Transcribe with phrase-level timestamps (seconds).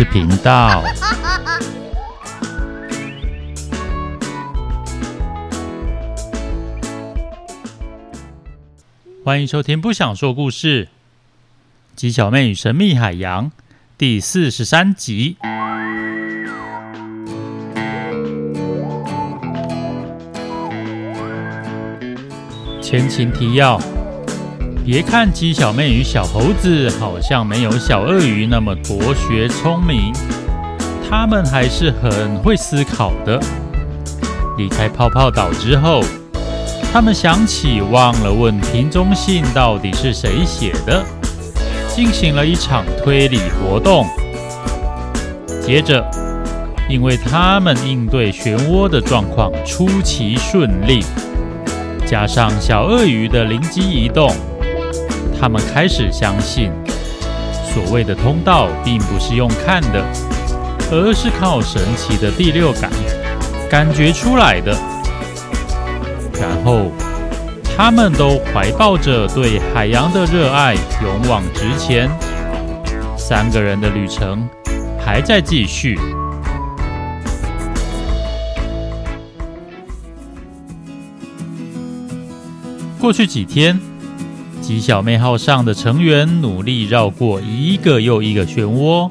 [0.00, 0.82] 事频道。
[9.22, 10.86] 欢迎收听《不想说故事》，
[11.94, 13.52] 鸡小妹与神秘海洋
[13.98, 15.36] 第四十三集。
[22.80, 23.99] 前情提要。
[24.84, 30.12] 别看鸡小妹与小猴子好像没有小鳄鱼那么博学聪明，
[31.08, 33.38] 他们还是很会思考的。
[34.56, 36.02] 离开泡泡岛之后，
[36.92, 41.04] 他们想起忘了问瓶中信到底是谁写的，
[41.94, 44.06] 进行了一场推理活动。
[45.62, 46.04] 接着，
[46.88, 51.04] 因为他们应对漩涡的状况出奇顺利，
[52.06, 54.34] 加上小鳄鱼的灵机一动。
[55.40, 56.70] 他们开始相信，
[57.72, 60.04] 所谓的通道并不是用看的，
[60.90, 62.90] 而是靠神奇的第六感
[63.70, 64.76] 感觉出来的。
[66.38, 66.92] 然后，
[67.74, 72.10] 他们都怀抱着对海洋的热爱，勇往直前。
[73.16, 74.46] 三个人的旅程
[74.98, 75.98] 还在继续。
[82.98, 83.89] 过去几天。
[84.60, 89.10] 吉小妹号上的成员努力绕过一个又一个漩涡，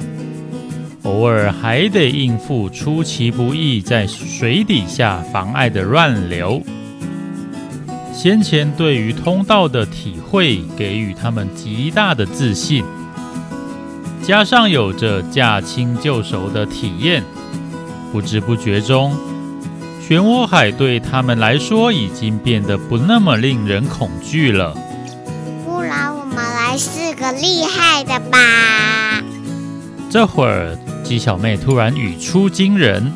[1.03, 6.61] 偶尔还得应付出其不意在水底下妨碍的乱流。
[8.13, 12.83] 先前对于通道的体会给予他们极大的自信，
[14.21, 17.23] 加上有着驾轻就熟的体验，
[18.11, 19.15] 不知不觉中，
[20.07, 24.75] 漩涡海对他们来说已经变得不那么令人恐惧了。
[26.77, 29.21] 是个厉害的吧？
[30.09, 33.11] 这会儿，鸡小妹突然语出惊人：“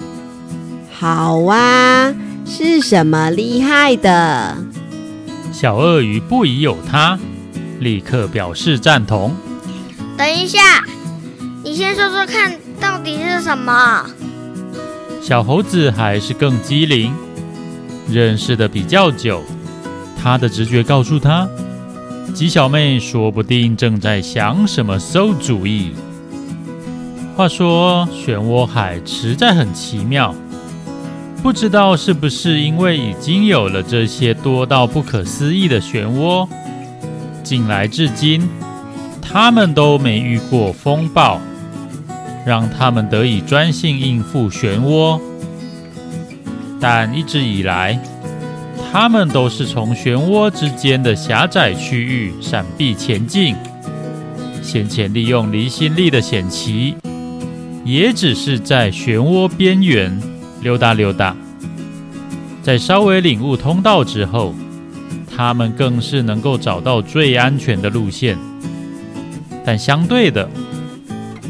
[0.94, 2.14] 好啊，
[2.46, 4.58] 是什么厉害的？”
[5.52, 7.18] 小鳄鱼不疑有他，
[7.80, 9.36] 立刻表示赞同。
[10.18, 10.84] 等一下，
[11.64, 14.06] 你先说说看到底是什么？
[15.22, 17.14] 小猴子还是更机灵，
[18.10, 19.42] 认识的比较久，
[20.22, 21.48] 他的直觉告诉他。
[22.32, 25.92] 吉小妹说不定正在想什么馊主意。
[27.36, 30.36] 话说，漩涡海实在很奇妙，
[31.42, 36.48] 不知道是不是因为已经有了这些多到不可思议的漩涡，
[37.44, 38.48] 近来至今，
[39.22, 41.42] 他们都没遇过风暴，
[42.46, 45.20] 让他们得以专心应付漩涡。
[46.80, 48.00] 但一直以来，
[48.94, 53.56] 他们都是从漩涡之间的狭窄区域闪避前进，
[54.62, 56.96] 先前利用离心力的险棋，
[57.84, 60.16] 也只是在漩涡边缘
[60.62, 61.36] 溜达溜达。
[62.62, 64.54] 在稍微领悟通道之后，
[65.36, 68.38] 他们更是能够找到最安全的路线。
[69.66, 70.48] 但相对的，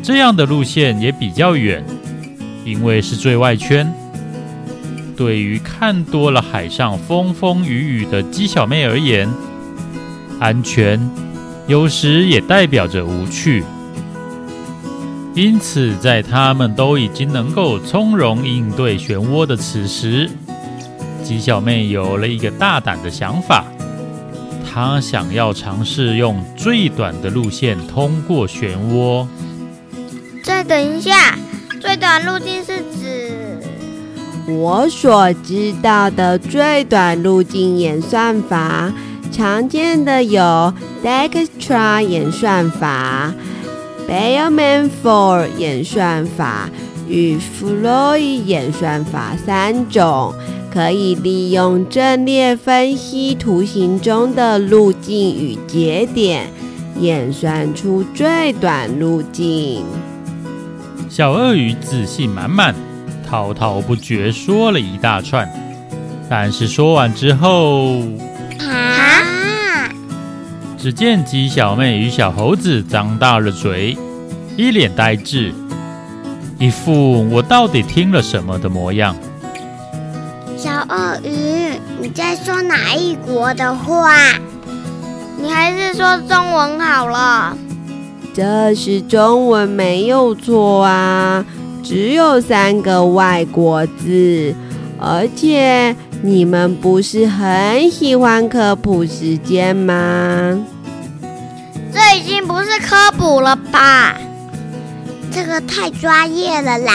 [0.01, 1.83] 这样的路线也比较远，
[2.63, 3.93] 因为是最外圈。
[5.15, 9.29] 对于看多了海上风风雨雨的鸡小妹而言，
[10.39, 10.99] 安全
[11.67, 13.63] 有时也代表着无趣。
[15.35, 20.29] 因此，在他们都已经能够从容应对漩涡的此时，
[21.23, 23.65] 鸡小妹有了一个大胆的想法，
[24.63, 29.25] 她想要尝试用最短的路线通过漩涡。
[30.43, 31.35] 再等一下，
[31.81, 33.42] 最短路径是指？
[34.45, 38.91] 我所知道的最短路径演算法，
[39.31, 40.73] 常见的有
[41.03, 43.33] Dijkstra 演算法、
[44.07, 46.69] Bellman-Ford 演算法
[47.07, 50.33] 与 Floyd 演算法三种，
[50.73, 56.51] 可以利用阵列分析图形中的路径与节点，
[56.99, 59.85] 演算出最短路径。
[61.09, 62.92] 小鳄鱼自信满满。
[63.33, 65.51] 滔滔不绝说了一大串，
[66.29, 68.03] 但是说完之后，
[68.59, 69.89] 啊！
[70.77, 73.97] 只见鸡小妹与小猴子张大了嘴，
[74.55, 75.51] 一脸呆滞，
[76.59, 79.15] 一副我到底听了什么的模样。
[80.55, 84.13] 小鳄鱼，你在说哪一国的话？
[85.41, 87.57] 你还是说中文好了。
[88.31, 91.43] 这是中文没有错啊。
[91.83, 94.55] 只有三个外国字，
[94.99, 100.65] 而且你们不是很喜欢科普时间吗？
[101.93, 104.15] 这已经不是科普了吧？
[105.31, 106.93] 这个太专业了啦！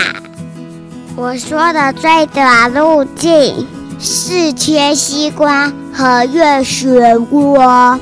[1.17, 3.67] 我说的最短路径
[4.01, 7.99] 是切西瓜和越漩涡，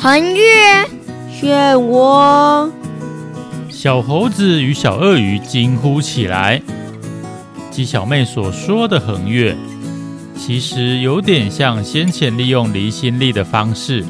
[0.00, 0.84] 横越
[1.40, 2.70] 漩涡。
[3.78, 6.60] 小猴子与小鳄鱼惊呼起来。
[7.70, 9.56] 鸡小妹所说的横越，
[10.36, 14.04] 其实有点像先前利用离心力的方式，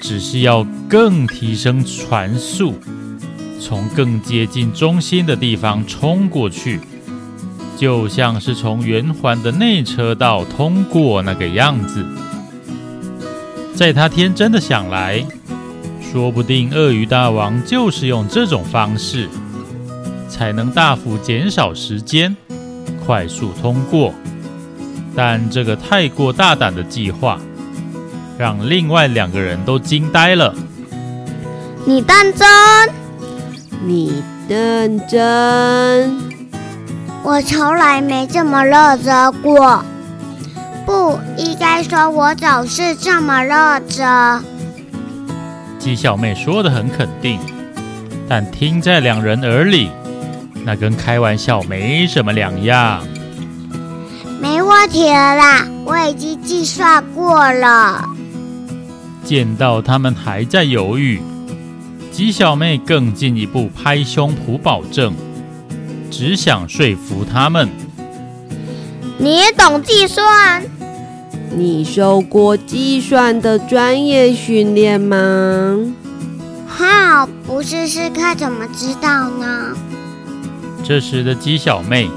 [0.00, 2.72] 只是要更提升船速，
[3.60, 6.80] 从更接近中心的地方冲过去，
[7.76, 12.06] 就像是从圆环的内车道通过那个样子。
[13.74, 15.22] 在他天真的想来，
[16.12, 19.30] 说不定鳄鱼大王就是用这种方式，
[20.28, 22.36] 才能大幅减少时间。
[23.06, 24.12] 快速通过，
[25.16, 27.40] 但这个太过大胆的计划，
[28.36, 30.54] 让另外两个人都惊呆了。
[31.86, 32.46] 你当真？
[33.86, 36.14] 你当真？
[37.22, 39.82] 我从来没这么认真过。
[40.84, 44.51] 不应该说，我总是这么认真。
[45.82, 47.40] 鸡小妹说得很肯定，
[48.28, 49.90] 但听在两人耳里。
[50.64, 53.04] 那跟开玩笑没什么两样。
[54.40, 58.08] 没问题了啦，我已经计算过了。
[59.24, 61.20] 见到他们还在犹豫，
[62.12, 65.12] 鸡小妹更进一步拍胸脯保证，
[66.12, 67.68] 只想说服他们。
[69.18, 70.62] 你懂计算？
[71.54, 75.78] 你受过计算的专业训练吗？
[76.66, 79.76] 好，不试试看怎么知道呢？
[80.82, 82.08] 这时的鸡小妹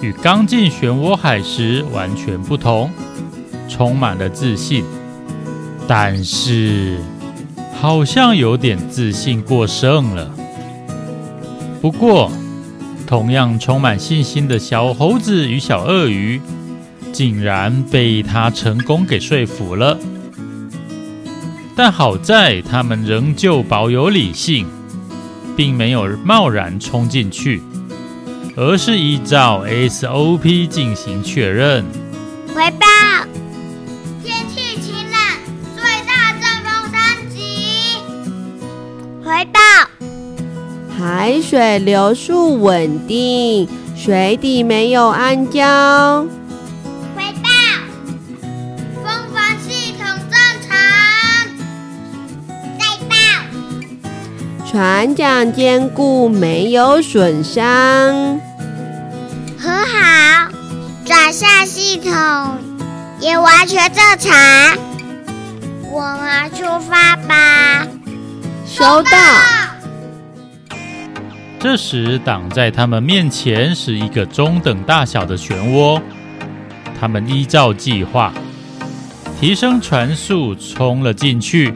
[0.00, 2.90] 与刚进漩涡海时完全不同，
[3.68, 4.82] 充满了自信，
[5.86, 6.98] 但是
[7.80, 10.30] 好像有点自信过剩了。
[11.82, 12.32] 不过，
[13.06, 16.40] 同样充满信心的小猴子与小鳄鱼，
[17.14, 19.96] 竟然被他成功给说服了。
[21.74, 24.66] 但好在他们仍旧保有理性，
[25.56, 27.62] 并没有贸然冲进去。
[28.56, 31.84] 而是依照 SOP 进行确认。
[32.54, 32.86] 回报：
[34.22, 35.20] 天气晴朗，
[35.74, 37.98] 最大阵风三级。
[39.24, 39.58] 回报：
[40.96, 46.28] 海水流速稳定，水底没有暗礁。
[54.74, 57.62] 船桨坚固，没有损伤。
[59.56, 60.50] 很好，
[61.04, 62.10] 转向系统
[63.20, 64.76] 也完全正常。
[65.92, 67.86] 我们出发吧。
[68.66, 69.10] 收到。
[71.60, 76.02] 这时，挡在他们面前是一个中等大小的漩涡。
[76.98, 78.32] 他们依照计划
[79.40, 81.72] 提升船速冲了进去。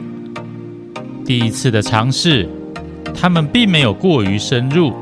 [1.25, 2.49] 第一次的尝试，
[3.19, 4.93] 他们并没有过于深入。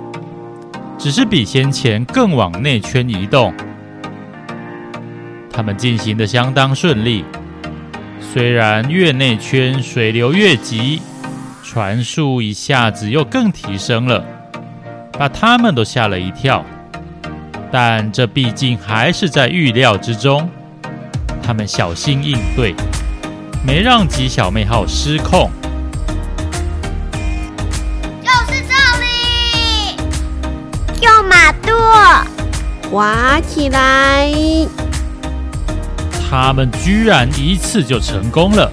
[0.98, 3.54] 只是比先前更往内圈移动，
[5.52, 7.24] 他们进行得相当顺利。
[8.20, 11.00] 虽然越内圈水流越急，
[11.64, 14.26] 船速一下子又更提升了，
[15.12, 16.66] 把他们都吓了一跳。
[17.72, 20.50] 但这毕竟还是在预料之中，
[21.44, 22.74] 他们小心应对，
[23.64, 25.52] 没让吉小妹号失控。
[32.92, 34.32] 滑起来！
[36.30, 38.72] 他们居然一次就成功了，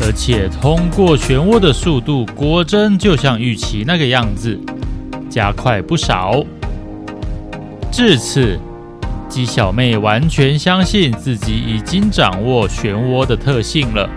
[0.00, 4.58] 而且通过漩涡的速度果真就像预期那个样子，
[5.30, 6.44] 加快不少。
[7.90, 8.58] 至此，
[9.28, 14.08] 鸡小妹完全相信自己已经掌握漩涡的特性了，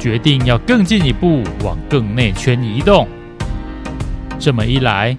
[0.00, 3.06] 决定要更进一步往更内圈移动。
[4.38, 5.16] 这么一来，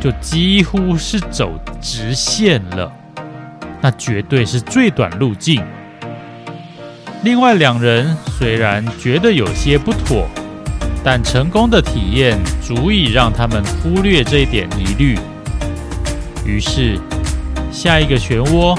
[0.00, 2.90] 就几乎是走直线了，
[3.82, 5.62] 那绝对是最短路径。
[7.22, 10.26] 另外两人虽然觉得有些不妥，
[11.04, 15.18] 但成功的体验足以让他们忽略这一点疑虑。
[16.46, 16.98] 于是，
[17.70, 18.74] 下一个漩涡，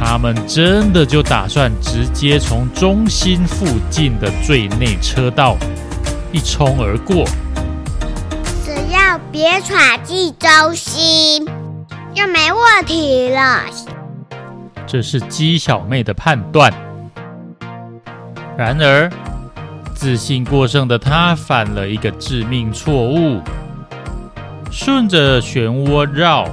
[0.00, 5.58] 他们真的就打算直接从中心附近的最内车道
[6.32, 7.26] 一冲而过。
[9.32, 11.46] 别喘气中心，
[12.12, 13.62] 就没问题了。
[14.88, 16.72] 这是鸡小妹的判断。
[18.58, 19.08] 然而，
[19.94, 23.40] 自信过剩的她犯了一个致命错误。
[24.68, 26.48] 顺着漩涡绕，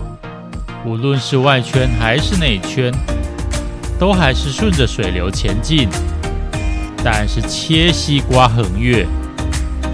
[0.86, 2.94] 无论是外圈还是内圈，
[4.00, 5.90] 都还是顺着水流前进。
[7.04, 9.06] 但是切西瓜横越，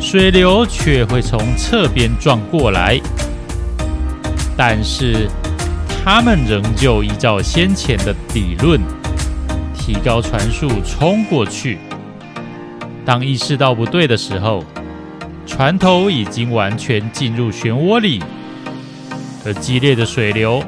[0.03, 2.99] 水流却会从侧边撞过来。
[4.55, 5.29] 但是
[5.87, 8.79] 他们仍旧依照先前的理论，
[9.73, 11.77] 提高船速冲过去。
[13.05, 14.63] 当意识到不对的时候，
[15.47, 18.21] 船头已经完全进入漩涡里，
[19.45, 20.61] 而激烈的水流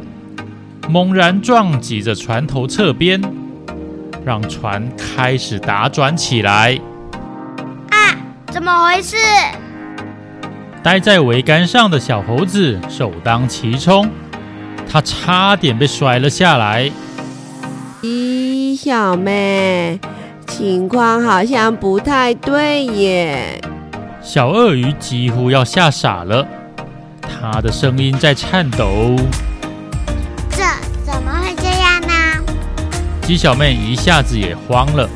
[0.90, 3.22] 猛然撞击着船头侧边，
[4.26, 6.80] 让船开始打转起来。
[8.56, 9.18] 啊，怎么回事？
[10.82, 14.10] 待在桅杆上的小猴子首当其冲，
[14.90, 16.90] 他差点被摔了下来。
[18.02, 20.00] 咦，小妹，
[20.48, 23.62] 情况好像不太对耶。
[24.22, 26.48] 小鳄鱼几乎要吓傻了，
[27.22, 29.18] 它的声音在颤抖。
[30.50, 30.64] 这
[31.04, 32.54] 怎么会这样呢？
[33.22, 35.10] 鸡小妹一下子也慌了。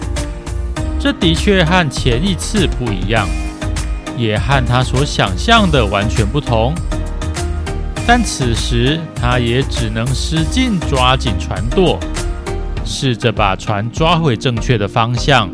[1.00, 3.25] 这的确和前一次不一样，
[4.18, 6.75] 也和他所想象的完全不同。
[8.06, 11.98] 但此时，他也只能使劲抓紧船舵，
[12.84, 15.50] 试着把船抓回正确的方向。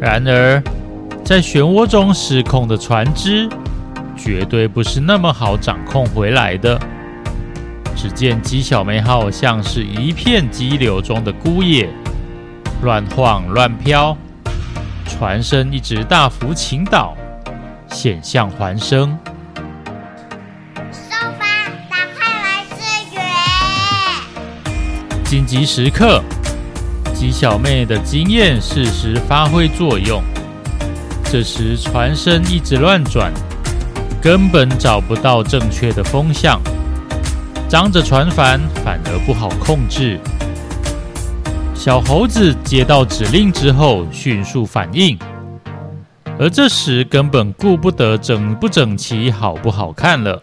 [0.00, 0.62] 然而，
[1.22, 3.46] 在漩涡中失控的船只，
[4.16, 6.80] 绝对不是那么好掌控回来的。
[7.94, 11.90] 只见姬小妹号像是一片激流中的孤叶，
[12.80, 14.16] 乱晃乱飘，
[15.04, 17.16] 船身一直大幅倾倒，
[17.90, 19.18] 险象环生。
[20.92, 23.20] 收发，打开来支援！
[25.24, 26.22] 紧急时刻，
[27.12, 30.22] 鸡小妹的经验适时发挥作用。
[31.24, 33.32] 这时，船身一直乱转，
[34.22, 36.60] 根本找不到正确的风向，
[37.68, 40.20] 张着船帆反而不好控制。
[41.78, 45.16] 小猴子接到指令之后，迅速反应，
[46.36, 50.42] 而这时根本顾不得整不整齐、好不好看了。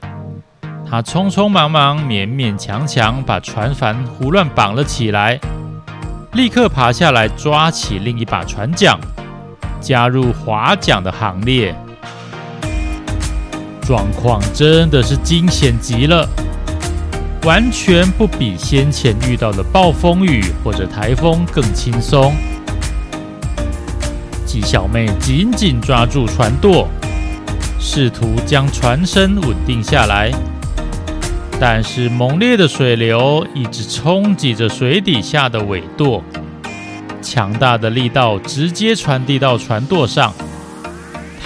[0.89, 5.37] 他匆匆忙忙、勉勉强强把船帆胡乱绑了起来，
[6.31, 8.97] 立刻爬下来抓起另一把船桨。
[9.81, 11.75] 加入划桨的行列，
[13.81, 16.25] 状况真的是惊险极了，
[17.45, 22.35] 完全不比先前遇到的暴风雨或者台风更轻松。
[24.47, 26.87] 鸡小妹紧紧抓住船舵，
[27.79, 30.31] 试图将船身稳定下来，
[31.59, 36.23] 但是猛烈的水流一直冲击着水底下的尾舵。
[37.21, 40.33] 强大的力道直接传递到船舵上，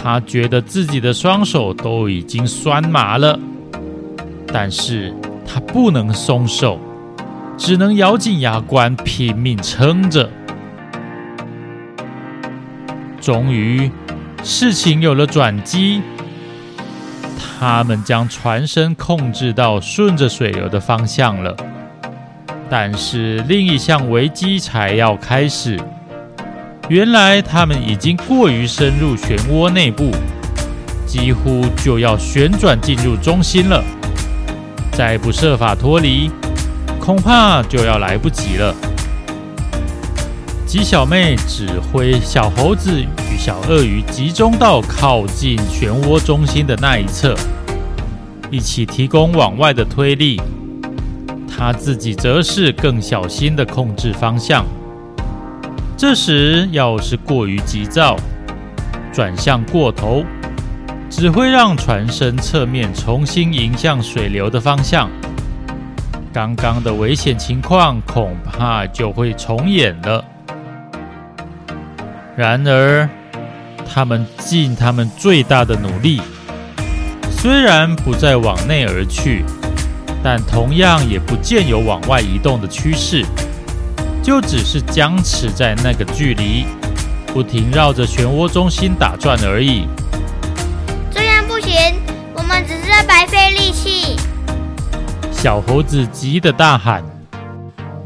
[0.02, 3.38] 她觉得自己的双手都已经酸麻了，
[4.48, 5.14] 但是
[5.52, 6.80] 他不能松手，
[7.58, 10.30] 只能咬紧牙关拼命撑着。
[13.20, 13.90] 终于，
[14.44, 16.04] 事情有了转机，
[17.60, 21.58] 他们将船身控制到顺着水流的方向了。
[22.70, 25.80] 但是另一项危机才要开始。
[26.90, 30.12] 原来他们已经过于深入漩涡内部，
[31.08, 33.84] 几乎就要旋转进入中心了。
[35.00, 36.30] 再不设法脱离，
[37.00, 38.76] 恐怕就要来不及了。
[40.68, 47.34] 鸡小妹指挥小猴子与小鳄鱼集中到靠近漩涡中心的那一侧，
[48.52, 50.42] 一起提供往外的推力。
[51.48, 54.66] 他自己则是更小心的控制方向。
[55.96, 58.18] 这时要是过于急躁，
[59.14, 60.26] 转向过头，
[61.20, 65.10] 只会让船身侧面重新迎向水流的方向。
[66.32, 70.24] 刚刚的危险情况恐怕就会重演了。
[72.38, 73.10] 然而，
[73.86, 76.22] 他们尽他们最大的努力，
[77.30, 79.44] 虽然不再往内而去。
[80.24, 83.26] 但同样也不见有往外移动的趋势，
[84.24, 86.64] 就只是僵持在那个距离，
[87.34, 89.86] 不停绕着漩涡中心打转而已。
[93.50, 94.16] 费力气。
[95.32, 97.04] 小猴子急得大喊：“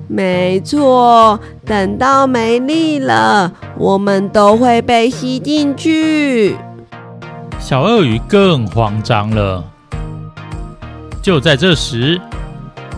[0.08, 6.56] 没错，等到没力了，我们都会被吸进去。”
[7.60, 9.64] 小鳄鱼更慌张了。
[11.22, 12.20] 就在这时，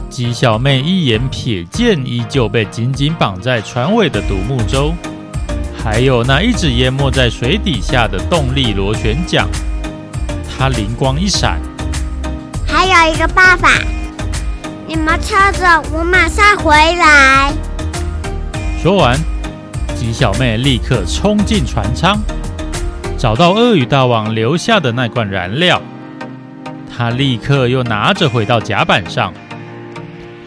[0.10, 4.94] 鸡小妹一眼瞥见依旧被紧紧绑在船尾的独木舟，
[5.78, 9.48] 还有那一直淹没在水底下的动力螺旋桨。
[10.58, 11.60] 她灵光一闪，
[13.04, 13.70] 有一个办法，
[14.88, 17.54] 你们 chờ 着，我马上回来。
[18.82, 19.16] 说完，
[19.96, 22.18] 鸡小妹立刻冲进船舱，
[23.18, 25.80] 找到鳄鱼大王留下的那罐燃料。
[26.96, 29.32] 她立刻又拿着回到甲板上。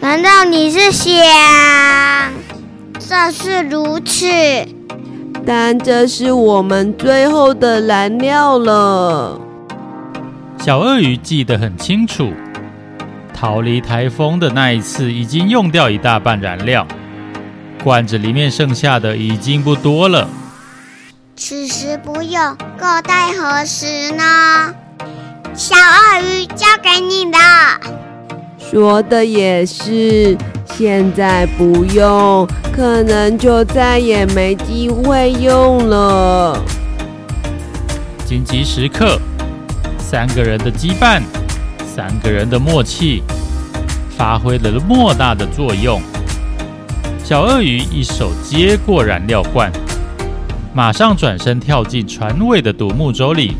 [0.01, 1.13] 难道你是想？
[2.99, 4.27] 这是如此，
[5.45, 9.39] 但这是我们最后的燃料了。
[10.61, 12.31] 小鳄鱼记得很清楚，
[13.33, 16.85] 逃离台风的那一次已经用掉一大半燃料，
[17.81, 20.27] 罐子里面剩下的已经不多了。
[21.37, 24.75] 此时不用，够待何时呢？
[25.55, 27.39] 小鳄鱼交给你了。
[28.59, 36.61] 说的也是，现在不用，可能就再也没机会用了。
[38.25, 39.19] 紧急时刻。
[40.11, 41.21] 三个人的羁绊，
[41.85, 43.21] 三个人的默契，
[44.17, 46.01] 发挥了莫大的作用。
[47.23, 49.71] 小鳄鱼一手接过燃料罐，
[50.73, 53.55] 马上转身跳进船尾的独木舟里，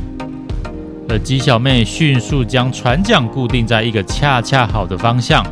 [1.07, 5.45] 而鸡小妹迅速将船桨固定在一个恰恰好的方向，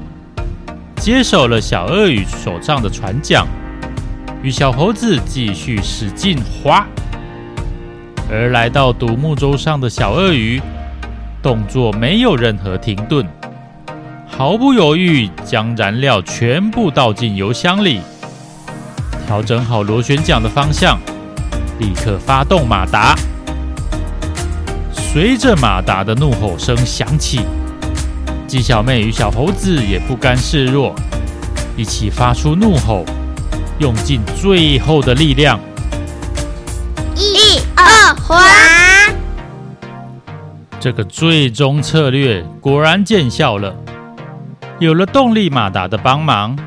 [0.96, 3.46] 接手了小鳄鱼手上的船桨，
[4.42, 6.88] 与小猴子继续使劲划。
[8.32, 10.60] 而来到独木舟上的小鳄鱼。
[11.42, 13.26] 动作没有任何停顿，
[14.28, 18.02] 毫不犹豫将燃料全部倒进油箱里，
[19.26, 21.00] 调整好螺旋桨的方向，
[21.80, 23.16] 立刻发动马达。
[24.92, 27.42] 随着马达的怒吼声响起，
[28.48, 30.94] 鸡小妹与小猴子也不甘示弱，
[31.76, 33.06] 一起发出怒吼，
[33.80, 35.60] 用尽最后的力量。
[37.16, 38.77] 一、二、划！
[40.88, 43.76] 这个最终策略果然见效了，
[44.80, 46.58] 有了动力马达的帮忙，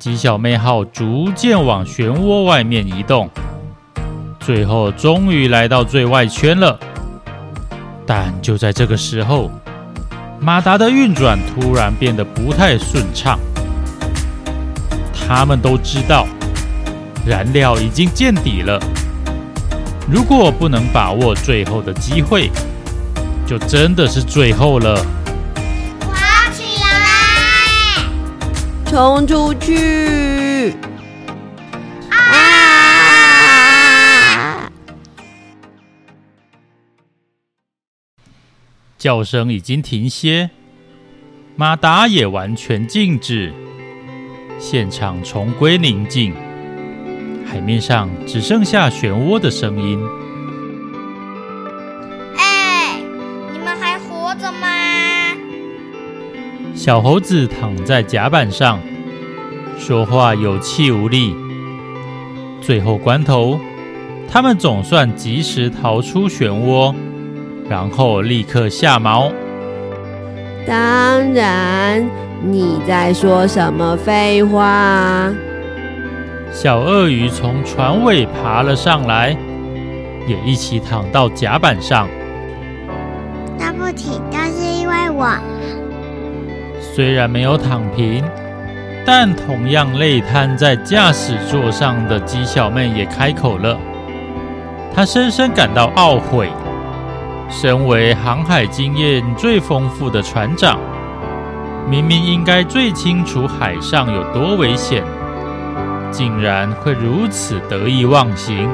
[0.00, 3.30] 鸡小妹号逐渐往漩涡外面移动，
[4.40, 6.76] 最后终于来到最外圈了。
[8.04, 9.48] 但就在这个时候，
[10.40, 13.38] 马达的运转突然变得不太顺畅。
[15.14, 16.26] 他们都知道，
[17.24, 18.80] 燃料已经见底了，
[20.10, 22.50] 如果不能把握最后的机会，
[23.46, 24.96] 就真的是最后了！
[26.00, 28.02] 划起来，
[28.86, 30.74] 冲出去！
[32.10, 32.18] 啊！
[38.98, 40.50] 叫声已经停歇，
[41.54, 43.54] 马达也完全静止，
[44.58, 46.34] 现场重归宁静，
[47.46, 50.00] 海面上只剩下漩涡的声音。
[56.86, 58.78] 小猴子躺在甲板上，
[59.76, 61.34] 说话有气无力。
[62.60, 63.58] 最后关头，
[64.30, 66.94] 他们总算及时逃出漩涡，
[67.68, 69.32] 然后立刻下锚。
[70.64, 72.08] 当然，
[72.44, 75.34] 你在说什么废话？
[76.52, 79.36] 小鳄鱼从船尾爬了上来，
[80.28, 82.06] 也一起躺到甲板上。
[83.58, 85.26] 对不起，都是因为我。
[86.96, 88.24] 虽然没有躺平，
[89.04, 93.78] 但同样累瘫在驾驶座上的鸡小妹也开口了。
[94.94, 96.48] 她深深感到懊悔，
[97.50, 100.80] 身为航海经验最丰富的船长，
[101.86, 105.04] 明明应该最清楚海上有多危险，
[106.10, 108.66] 竟然会如此得意忘形，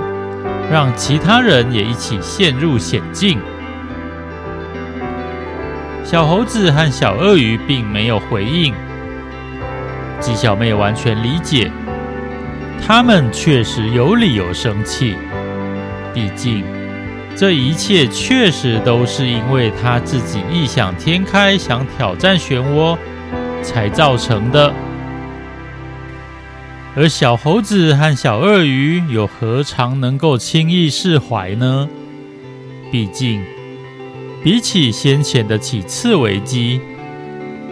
[0.70, 3.40] 让其他人也一起陷入险境。
[6.12, 8.74] 小猴子和小鳄鱼并没有回应，
[10.20, 11.72] 鸡小妹完全理解，
[12.86, 15.16] 他们确实有理由生气。
[16.12, 16.64] 毕竟，
[17.34, 22.94] 这一切确实都是因为他自己异想天开，想挑战漩涡
[23.62, 24.70] 才造成的。
[26.94, 31.88] 而小猴子和小鳄鱼又何尝能够轻易释怀呢？
[32.90, 33.42] 毕竟。
[34.42, 36.80] 比起先前的几次危机，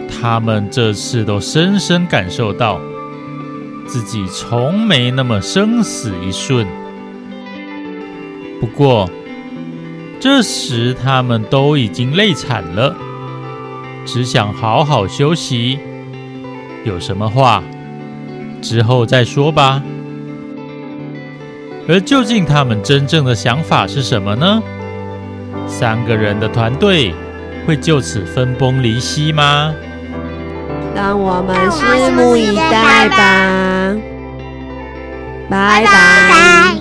[0.09, 2.79] 他们这次都深深感受到
[3.85, 6.65] 自己从没那么生死一瞬。
[8.61, 9.09] 不过，
[10.19, 12.95] 这时他们都已经累惨了，
[14.05, 15.77] 只想好好休息。
[16.85, 17.61] 有什么话，
[18.61, 19.83] 之后再说吧。
[21.89, 24.63] 而究竟他们真正的想法是什么呢？
[25.71, 27.15] 三个人的团队
[27.65, 29.73] 会就此分崩离析吗？
[30.93, 33.95] 让我们拭目以待吧。
[35.49, 36.80] 拜拜。